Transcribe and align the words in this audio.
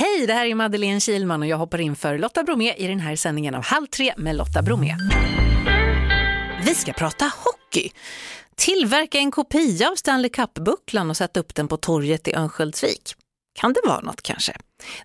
Hej, 0.00 0.26
det 0.26 0.32
här 0.32 0.46
är 0.46 0.54
Madeleine 0.54 1.00
Kilman 1.00 1.42
och 1.42 1.48
jag 1.48 1.56
hoppar 1.56 1.80
in 1.80 1.96
för 1.96 2.18
Lotta 2.18 2.42
Bromé 2.42 2.74
i 2.74 2.86
den 2.86 3.00
här 3.00 3.16
sändningen 3.16 3.54
av 3.54 3.64
Halv 3.64 3.86
tre 3.86 4.14
med 4.16 4.36
Lotta 4.36 4.62
Bromé. 4.62 4.96
Vi 6.64 6.74
ska 6.74 6.92
prata 6.92 7.32
hockey. 7.44 7.90
Tillverka 8.54 9.18
en 9.18 9.30
kopia 9.30 9.90
av 9.90 9.94
Stanley 9.94 10.30
Cup-bucklan 10.30 11.10
och 11.10 11.16
sätta 11.16 11.40
upp 11.40 11.54
den 11.54 11.68
på 11.68 11.76
torget 11.76 12.28
i 12.28 12.34
Örnsköldsvik. 12.34 13.14
Kan 13.60 13.72
det 13.72 13.80
vara 13.84 14.00
något 14.00 14.22
kanske? 14.22 14.56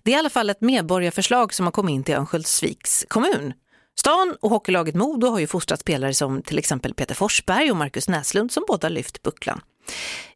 Det 0.02 0.10
är 0.10 0.16
i 0.16 0.18
alla 0.18 0.30
fall 0.30 0.50
ett 0.50 0.60
medborgarförslag 0.60 1.54
som 1.54 1.66
har 1.66 1.72
kommit 1.72 1.92
in 1.92 2.04
till 2.04 2.14
Örnsköldsviks 2.14 3.04
kommun. 3.08 3.52
Stan 3.98 4.36
och 4.40 4.50
hockeylaget 4.50 4.94
Modo 4.94 5.26
har 5.26 5.38
ju 5.38 5.46
fostrat 5.46 5.80
spelare 5.80 6.14
som 6.14 6.42
till 6.42 6.58
exempel 6.58 6.94
Peter 6.94 7.14
Forsberg 7.14 7.70
och 7.70 7.76
Marcus 7.76 8.08
Näslund 8.08 8.52
som 8.52 8.64
båda 8.68 8.88
lyft 8.88 9.22
bucklan. 9.22 9.60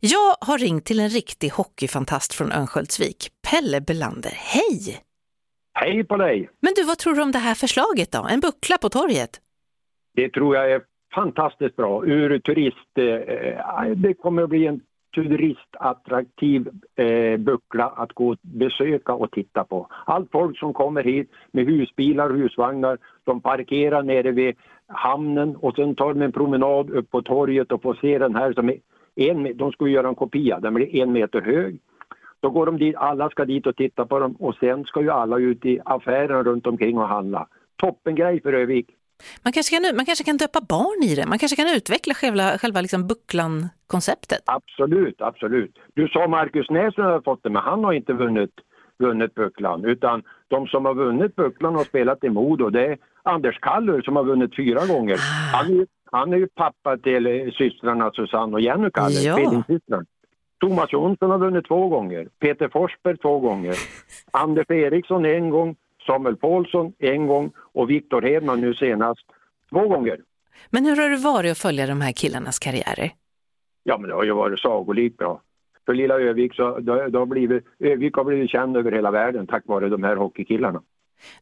Jag 0.01 0.37
har 0.41 0.59
ringt 0.59 0.85
till 0.85 1.01
en 1.01 1.11
riktig 1.11 1.51
hockeyfantast 1.51 2.35
från 2.35 2.53
Örnsköldsvik, 2.53 3.31
Pelle 3.51 3.81
Belander. 3.81 4.31
Hej! 4.31 5.03
Hej 5.73 6.05
på 6.05 6.17
dig! 6.17 6.51
Men 6.61 6.73
du, 6.77 6.85
vad 6.85 6.99
tror 6.99 7.15
du 7.15 7.23
om 7.23 7.33
det 7.33 7.39
här 7.39 7.55
förslaget 7.55 8.13
då? 8.13 8.27
En 8.31 8.41
buckla 8.41 8.79
på 8.79 8.89
torget? 8.89 9.31
Det 10.15 10.29
tror 10.29 10.57
jag 10.57 10.73
är 10.73 10.83
fantastiskt 11.15 11.77
bra 11.77 12.05
ur 12.07 12.39
turist... 12.39 12.99
Eh, 12.99 13.91
det 13.97 14.15
kommer 14.15 14.43
att 14.43 14.49
bli 14.49 14.67
en 14.67 14.81
turistattraktiv 15.15 16.69
eh, 16.97 17.37
buckla 17.37 17.87
att 17.87 18.13
gå 18.13 18.29
och 18.31 18.39
besöka 18.43 19.13
och 19.13 19.31
titta 19.31 19.65
på. 19.65 19.87
Allt 20.07 20.31
folk 20.33 20.59
som 20.59 20.73
kommer 20.73 21.05
hit 21.05 21.31
med 21.53 21.67
husbilar 21.67 22.31
och 22.31 22.37
husvagnar, 22.37 22.99
de 23.25 23.41
parkerar 23.41 24.03
nere 24.03 24.31
vid 24.31 24.57
hamnen 24.87 25.57
och 25.57 25.75
sen 25.75 25.95
tar 25.95 26.15
de 26.15 26.23
en 26.23 26.33
promenad 26.33 26.91
upp 26.91 27.11
på 27.11 27.23
torget 27.23 27.73
och 27.73 27.83
får 27.83 27.99
se 28.01 28.19
den 28.19 28.35
här 28.35 28.53
som 28.53 28.69
är 28.69 28.79
en, 29.15 29.57
de 29.57 29.73
ska 29.73 29.89
göra 29.89 30.09
en 30.09 30.15
kopia, 30.15 30.61
den 30.61 30.75
blir 30.75 30.97
en 30.97 31.13
meter 31.13 31.41
hög. 31.41 31.81
Då 32.41 32.51
går 32.51 32.67
de 32.67 32.79
dit, 32.79 32.97
alla 32.97 33.31
ska 33.31 33.45
dit 33.45 33.67
och 33.67 33.77
titta 33.77 34.07
på 34.07 34.19
dem 34.19 34.33
och 34.33 34.55
sen 34.55 34.85
ska 34.85 35.01
ju 35.01 35.11
alla 35.11 35.39
ut 35.39 35.65
i 35.65 35.81
affären 35.85 36.45
runt 36.45 36.67
omkring 36.67 36.99
och 36.99 37.09
handla. 37.09 37.47
Toppengrej 37.77 38.43
för 38.43 38.53
Övik. 38.53 38.87
Man 39.45 39.53
kanske, 39.53 39.77
kan, 39.77 39.97
man 39.97 40.07
kanske 40.07 40.25
kan 40.25 40.37
döpa 40.37 40.61
barn 40.69 41.03
i 41.03 41.15
det, 41.15 41.27
man 41.27 41.39
kanske 41.39 41.57
kan 41.57 41.77
utveckla 41.77 42.15
själva, 42.15 42.59
själva 42.59 42.81
liksom 42.81 43.07
bucklan-konceptet. 43.07 44.43
Absolut, 44.45 45.21
absolut. 45.21 45.79
Du 45.95 46.09
sa 46.09 46.29
Marcus 46.29 46.71
Näslund 46.71 47.11
har 47.11 47.21
fått 47.21 47.43
det, 47.43 47.51
men 47.51 47.63
han 47.63 47.85
har 47.85 47.93
inte 47.93 48.13
vunnit, 48.13 48.55
vunnit 48.99 49.35
bucklan. 49.35 49.85
Utan 49.85 50.23
de 50.49 50.67
som 50.67 50.85
har 50.85 50.95
vunnit 50.95 51.37
bucklan 51.37 51.77
och 51.77 51.87
spelat 51.87 52.25
i 52.25 52.29
Modo, 52.29 52.71
det 52.71 52.87
är 52.87 52.99
Anders 53.23 53.59
Kallur 53.61 54.03
som 54.03 54.17
har 54.17 54.25
vunnit 54.25 54.57
fyra 54.57 54.87
gånger. 54.87 55.15
Ah. 55.15 55.57
Han, 55.57 55.81
är, 55.81 55.87
han 56.13 56.33
är 56.33 56.37
ju 56.37 56.47
pappa 56.47 56.97
till 56.97 57.53
systrarna 57.59 58.11
Susanne 58.11 58.53
och 58.53 58.61
Jenny 58.61 58.91
Kallur, 58.91 59.27
ja. 59.27 60.03
Thomas 60.61 60.93
Jonsson 60.93 61.31
har 61.31 61.39
vunnit 61.39 61.67
två 61.67 61.89
gånger, 61.89 62.29
Peter 62.39 62.69
Forsberg 62.69 63.17
två 63.17 63.39
gånger, 63.39 63.75
Anders 64.31 64.71
Eriksson 64.71 65.25
en 65.25 65.51
gång, 65.51 65.77
Samuel 66.07 66.37
Paulsson 66.37 66.93
en 66.99 67.27
gång 67.27 67.53
och 67.57 67.91
Viktor 67.91 68.23
Hedman 68.23 68.61
nu 68.61 68.75
senast 68.75 69.27
två 69.71 69.89
gånger. 69.89 70.21
Men 70.71 70.87
hur 70.87 70.97
har 70.97 71.11
det 71.11 71.17
varit 71.17 71.53
att 71.53 71.59
följa 71.59 71.87
de 71.87 72.01
här 72.01 72.13
killarnas 72.13 72.59
karriärer? 72.59 73.13
Ja, 73.83 73.99
men 73.99 74.09
det 74.09 74.15
har 74.15 74.25
ju 74.25 74.33
varit 74.33 74.61
sagolikt 74.61 75.17
bra. 75.17 75.41
För 75.87 75.95
lilla 75.95 76.15
Övik 76.15 76.55
så 76.55 76.79
det, 76.79 77.11
det 77.11 77.19
har 77.19 77.27
blivit, 77.27 77.65
Övik 77.79 78.15
har 78.15 78.25
blivit 78.25 78.51
känd 78.51 78.77
över 78.77 78.93
hela 78.93 79.11
världen 79.11 79.47
tack 79.47 79.63
vare 79.67 79.89
de 79.89 80.03
här 80.03 80.17
hockeykillarna. 80.17 80.83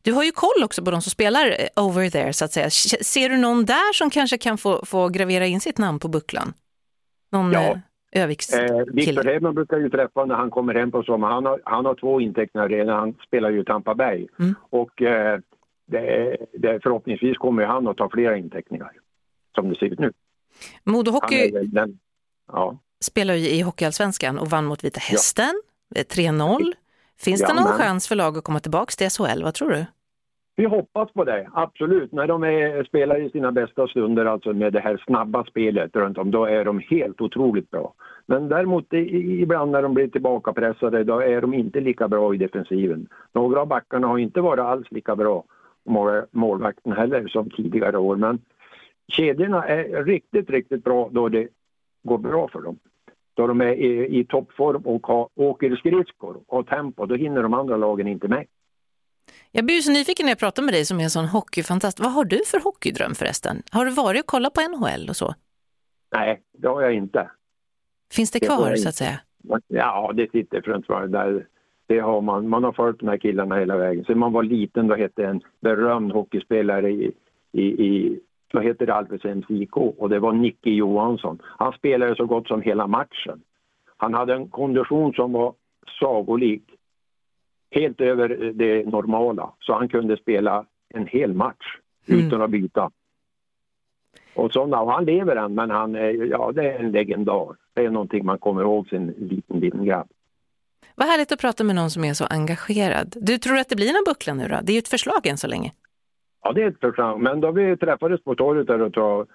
Du 0.02 0.12
har 0.12 0.24
ju 0.24 0.30
koll 0.32 0.64
också 0.64 0.84
på 0.84 0.90
de 0.90 1.02
som 1.02 1.10
spelar 1.10 1.46
eh, 1.46 1.84
over 1.84 2.10
there 2.10 2.32
så 2.32 2.44
att 2.44 2.52
säga. 2.52 2.70
Ser 2.70 3.28
du 3.28 3.36
någon 3.36 3.64
där 3.64 3.92
som 3.92 4.10
kanske 4.10 4.38
kan 4.38 4.58
få, 4.58 4.84
få 4.86 5.08
gravera 5.08 5.46
in 5.46 5.60
sitt 5.60 5.78
namn 5.78 5.98
på 5.98 6.08
bucklan? 6.08 6.52
Någon 7.32 7.52
ja. 7.52 7.80
Eh, 8.10 8.22
Öviks 8.22 8.52
eh, 8.52 8.84
Viktor 8.86 9.24
Hedman 9.24 9.54
brukar 9.54 9.78
ju 9.78 9.90
träffa 9.90 10.24
när 10.24 10.34
han 10.34 10.50
kommer 10.50 10.74
hem 10.74 10.90
på 10.90 11.02
sommaren. 11.02 11.34
Han 11.34 11.46
har, 11.46 11.60
han 11.64 11.86
har 11.86 11.94
två 11.94 12.20
inteckningar 12.20 12.68
redan, 12.68 12.98
han 12.98 13.14
spelar 13.26 13.50
ju 13.50 13.60
i 13.60 13.64
Tampa 13.64 13.94
Bay. 13.94 14.26
Mm. 14.38 14.54
Och 14.70 15.02
eh, 15.02 15.40
det, 15.86 16.36
det, 16.52 16.80
förhoppningsvis 16.82 17.36
kommer 17.38 17.64
han 17.64 17.88
att 17.88 17.96
ta 17.96 18.10
flera 18.10 18.36
inteckningar, 18.36 18.92
som 19.54 19.68
det 19.68 19.78
ser 19.78 19.86
ut 19.86 19.98
nu. 19.98 20.12
Modo 20.84 21.10
Hockey 21.10 21.50
den, 21.50 21.98
ja. 22.52 22.78
spelar 23.00 23.34
ju 23.34 23.48
i 23.48 23.60
Hockeyallsvenskan 23.60 24.38
och 24.38 24.50
vann 24.50 24.64
mot 24.64 24.84
Vita 24.84 25.00
Hästen, 25.00 25.62
ja. 25.94 26.02
3-0. 26.02 26.72
Finns 27.18 27.40
ja, 27.40 27.48
det 27.48 27.54
någon 27.54 27.64
men... 27.64 27.78
chans 27.78 28.08
för 28.08 28.16
lag 28.16 28.38
att 28.38 28.44
komma 28.44 28.60
tillbaka 28.60 28.90
till 28.90 29.10
SHL? 29.10 29.42
Vad 29.42 29.54
tror 29.54 29.70
du? 29.70 29.86
Vi 30.58 30.64
hoppas 30.64 31.12
på 31.12 31.24
det, 31.24 31.48
absolut. 31.52 32.12
När 32.12 32.26
de 32.26 32.44
är, 32.44 32.84
spelar 32.84 33.20
i 33.20 33.30
sina 33.30 33.52
bästa 33.52 33.88
stunder, 33.88 34.24
alltså 34.24 34.52
med 34.52 34.72
det 34.72 34.80
här 34.80 35.02
snabba 35.06 35.44
spelet 35.44 35.96
runt 35.96 36.18
om, 36.18 36.30
då 36.30 36.44
är 36.44 36.64
de 36.64 36.78
helt 36.78 37.20
otroligt 37.20 37.70
bra. 37.70 37.94
Men 38.26 38.48
däremot 38.48 38.92
ibland 38.92 39.70
när 39.70 39.82
de 39.82 39.94
blir 39.94 40.08
tillbakapressade, 40.08 41.04
då 41.04 41.20
är 41.20 41.40
de 41.40 41.54
inte 41.54 41.80
lika 41.80 42.08
bra 42.08 42.34
i 42.34 42.38
defensiven. 42.38 43.08
Några 43.32 43.60
av 43.60 43.66
backarna 43.68 44.06
har 44.06 44.18
inte 44.18 44.40
varit 44.40 44.60
alls 44.60 44.90
lika 44.90 45.16
bra, 45.16 45.44
målvakten 46.30 46.92
heller, 46.92 47.28
som 47.28 47.50
tidigare 47.50 47.98
år. 47.98 48.16
Men 48.16 48.38
kedjorna 49.08 49.64
är 49.64 50.04
riktigt, 50.04 50.50
riktigt 50.50 50.84
bra 50.84 51.08
då 51.12 51.28
det 51.28 51.48
går 52.02 52.18
bra 52.18 52.48
för 52.48 52.60
dem 52.60 52.78
då 53.34 53.46
de 53.46 53.60
är 53.60 53.72
i, 53.72 54.18
i 54.18 54.24
toppform 54.24 54.82
och 54.84 55.06
har, 55.06 55.28
åker 55.34 55.76
skridskor 55.76 56.36
och 56.46 56.56
har 56.56 56.62
tempo, 56.62 57.06
då 57.06 57.14
hinner 57.14 57.42
de 57.42 57.54
andra 57.54 57.76
lagen 57.76 58.08
inte 58.08 58.28
med. 58.28 58.44
Jag 59.52 59.64
blir 59.64 59.80
så 59.80 59.92
nyfiken 59.92 60.26
när 60.26 60.30
jag 60.30 60.38
pratar 60.38 60.62
med 60.62 60.74
dig 60.74 60.84
som 60.84 61.00
är 61.00 61.04
en 61.04 61.10
sån 61.10 61.24
hockeyfantast. 61.24 62.00
Vad 62.00 62.12
har 62.12 62.24
du 62.24 62.40
för 62.46 62.60
hockeydröm 62.60 63.14
förresten? 63.14 63.62
Har 63.70 63.84
du 63.84 63.90
varit 63.90 64.20
och 64.20 64.26
kollat 64.26 64.54
på 64.54 64.60
NHL 64.60 65.08
och 65.08 65.16
så? 65.16 65.34
Nej, 66.14 66.42
det 66.52 66.68
har 66.68 66.82
jag 66.82 66.94
inte. 66.94 67.30
Finns 68.12 68.30
det, 68.30 68.38
det 68.38 68.46
kvar 68.46 68.76
så 68.76 68.88
att 68.88 68.94
säga? 68.94 69.20
Ja, 69.68 70.12
det 70.14 70.30
sitter 70.30 70.60
framför 70.60 71.06
där. 71.06 71.46
Det 71.86 71.98
har 71.98 72.20
man. 72.20 72.48
Man 72.48 72.64
har 72.64 72.72
följt 72.72 73.00
de 73.00 73.08
här 73.08 73.16
killarna 73.16 73.56
hela 73.56 73.76
vägen. 73.76 74.04
Sen 74.04 74.18
man 74.18 74.32
var 74.32 74.42
liten 74.42 74.86
då 74.86 74.94
hette 74.94 75.24
en 75.26 75.40
berömd 75.60 76.12
hockeyspelare 76.12 76.90
i, 76.90 77.12
i, 77.52 77.62
i 77.62 78.20
då 78.52 78.60
hette 78.60 78.86
det 78.86 78.94
Alfredshems 78.94 79.44
IK 79.48 79.76
och 79.76 80.08
det 80.08 80.18
var 80.18 80.32
Nicke 80.32 80.70
Johansson. 80.70 81.38
Han 81.42 81.72
spelade 81.72 82.16
så 82.16 82.26
gott 82.26 82.48
som 82.48 82.62
hela 82.62 82.86
matchen. 82.86 83.42
Han 83.96 84.14
hade 84.14 84.34
en 84.34 84.48
kondition 84.48 85.12
som 85.12 85.32
var 85.32 85.54
sagolik. 86.00 86.62
Helt 87.70 88.00
över 88.00 88.52
det 88.54 88.86
normala. 88.86 89.52
Så 89.60 89.74
han 89.74 89.88
kunde 89.88 90.16
spela 90.16 90.64
en 90.94 91.06
hel 91.06 91.34
match 91.34 91.78
mm. 92.08 92.26
utan 92.26 92.42
att 92.42 92.50
byta. 92.50 92.90
Och, 94.34 94.52
sådana, 94.52 94.80
och 94.80 94.92
han 94.92 95.04
lever 95.04 95.36
än, 95.36 95.54
men 95.54 95.70
han 95.70 95.94
är, 95.94 96.10
ja, 96.30 96.52
det 96.54 96.72
är 96.72 96.78
en 96.78 96.92
legendar. 96.92 97.56
Det 97.74 97.84
är 97.84 97.90
någonting 97.90 98.26
man 98.26 98.38
kommer 98.38 98.62
ihåg 98.62 98.88
sin 98.88 99.06
liten, 99.06 99.60
liten 99.60 99.84
grabb. 99.84 100.08
Vad 100.94 101.08
härligt 101.08 101.32
att 101.32 101.40
prata 101.40 101.64
med 101.64 101.76
någon 101.76 101.90
som 101.90 102.04
är 102.04 102.14
så 102.14 102.24
engagerad. 102.30 103.14
Du 103.16 103.38
tror 103.38 103.58
att 103.58 103.68
det 103.68 103.76
blir 103.76 103.92
någon 103.92 104.04
buckla 104.06 104.34
nu 104.34 104.48
då? 104.48 104.58
Det 104.62 104.72
är 104.72 104.74
ju 104.74 104.78
ett 104.78 104.88
förslag 104.88 105.26
än 105.26 105.36
så 105.36 105.46
länge. 105.46 105.72
Ja, 106.42 106.52
det 106.52 106.62
är 106.62 106.68
ett 106.68 106.80
förslag. 106.80 107.20
Men 107.20 107.40
då 107.40 107.50
vi 107.50 107.76
träffades 107.76 108.24
på 108.24 108.34
torget 108.34 108.66
där 108.66 108.98
och 108.98 109.26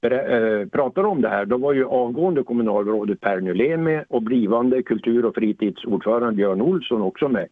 äh, 0.00 0.68
pratade 0.68 1.08
om 1.08 1.22
det 1.22 1.28
här, 1.28 1.44
då 1.44 1.56
var 1.58 1.72
ju 1.72 1.84
avgående 1.84 2.42
kommunalrådet 2.42 3.20
Per 3.20 3.40
Nylén 3.40 3.82
med 3.82 4.04
och 4.08 4.22
blivande 4.22 4.82
kultur- 4.82 5.24
och 5.24 5.34
fritidsordförande 5.34 6.36
Björn 6.36 6.62
Olsson 6.62 7.02
också 7.02 7.28
med, 7.28 7.48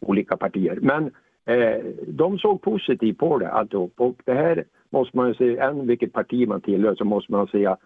olika 0.00 0.36
partier. 0.36 0.78
Men 0.82 1.10
eh, 1.46 1.84
de 2.06 2.38
såg 2.38 2.62
positivt 2.62 3.18
på 3.18 3.38
det 3.38 3.50
alltihop 3.50 3.92
och 3.96 4.22
det 4.24 4.34
här 4.34 4.64
måste 4.90 5.16
man 5.16 5.28
ju 5.28 5.34
se, 5.34 5.58
än 5.58 5.86
vilket 5.86 6.12
parti 6.12 6.48
man 6.48 6.60
tillhör 6.60 6.94
så 6.94 7.04
måste 7.04 7.32
man 7.32 7.46
säga 7.46 7.76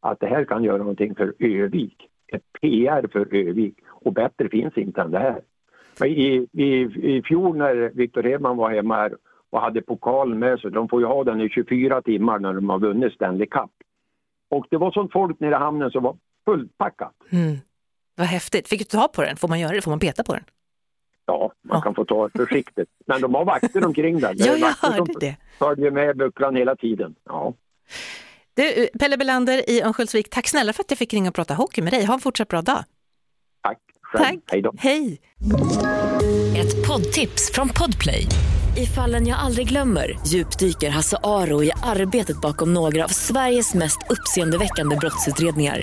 att 0.00 0.20
det 0.20 0.26
här 0.26 0.44
kan 0.44 0.64
göra 0.64 0.78
någonting 0.78 1.14
för 1.14 1.34
Övik. 1.38 2.08
Ett 2.32 2.42
PR 2.60 3.08
för 3.12 3.34
Övik 3.34 3.74
och 3.86 4.12
bättre 4.12 4.48
finns 4.48 4.76
inte 4.76 5.00
än 5.00 5.10
det 5.10 5.18
här. 5.18 5.42
I, 6.06 6.46
i, 6.52 6.82
i 7.16 7.22
fjol 7.22 7.56
när 7.56 7.90
Viktor 7.94 8.22
Hedman 8.22 8.56
var 8.56 8.70
hemma 8.70 8.96
här 8.96 9.16
och 9.50 9.60
hade 9.60 9.82
pokalen 9.82 10.38
med 10.38 10.60
sig. 10.60 10.70
De 10.70 10.88
får 10.88 11.00
ju 11.00 11.06
ha 11.06 11.24
den 11.24 11.40
i 11.40 11.48
24 11.48 12.02
timmar 12.02 12.38
när 12.38 12.52
de 12.52 12.70
har 12.70 12.78
vunnit 12.78 13.12
Stanley 13.12 13.46
Cup. 13.46 13.70
Och 14.50 14.66
det 14.70 14.76
var 14.76 14.90
sånt 14.90 15.12
folk 15.12 15.40
nere 15.40 15.50
i 15.50 15.54
hamnen 15.54 15.90
som 15.90 16.02
var 16.02 16.16
fullpackat. 16.44 17.14
Mm. 17.32 17.56
Vad 18.16 18.26
häftigt. 18.26 18.68
Fick 18.68 18.78
du 18.78 18.84
ta 18.84 19.08
på 19.08 19.22
den? 19.22 19.36
Får 19.36 19.48
man 19.48 19.60
göra 19.60 19.72
det? 19.72 19.82
Får 19.82 19.90
man 19.90 19.98
peta 19.98 20.24
på 20.24 20.32
den? 20.32 20.42
Ja, 21.28 21.52
man 21.62 21.76
ja. 21.76 21.80
kan 21.82 21.94
få 21.94 22.04
ta 22.04 22.28
det 22.28 22.38
försiktigt. 22.38 22.88
Men 23.06 23.20
de 23.20 23.34
har 23.34 23.44
vakter 23.44 23.84
omkring 23.84 24.20
den. 24.20 24.34
ja, 24.38 24.56
jag 24.56 24.90
hörde 24.90 25.12
det. 25.20 25.36
Följer 25.58 25.90
med 25.90 26.16
bucklan 26.16 26.56
hela 26.56 26.76
tiden. 26.76 27.14
Ja. 27.24 27.54
Du, 28.54 28.88
Pelle 28.98 29.16
Belander 29.16 29.70
i 29.70 29.82
Örnsköldsvik, 29.82 30.30
tack 30.30 30.48
snälla 30.48 30.72
för 30.72 30.82
att 30.82 30.90
jag 30.90 30.98
fick 30.98 31.14
ringa 31.14 31.28
och 31.28 31.34
prata 31.34 31.54
hockey 31.54 31.82
med 31.82 31.92
dig. 31.92 32.04
Ha 32.04 32.14
en 32.14 32.20
fortsatt 32.20 32.48
bra 32.48 32.62
dag. 32.62 32.84
Tack. 33.62 33.78
Tack. 34.12 34.38
Hej 34.46 34.62
då. 34.62 34.72
Hej. 34.78 35.20
Ett 36.56 36.88
poddtips 36.88 37.52
från 37.52 37.68
Podplay. 37.68 38.26
I 38.76 38.86
fallen 38.86 39.26
jag 39.26 39.38
aldrig 39.38 39.68
glömmer 39.68 40.18
djupdyker 40.26 40.90
Hasse 40.90 41.16
Aro 41.22 41.64
i 41.64 41.70
arbetet 41.82 42.40
bakom 42.40 42.74
några 42.74 43.04
av 43.04 43.08
Sveriges 43.08 43.74
mest 43.74 43.98
uppseendeväckande 44.10 44.96
brottsutredningar. 44.96 45.82